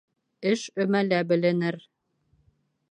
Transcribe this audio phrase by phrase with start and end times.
[0.51, 1.81] Эш өмәлә беленер.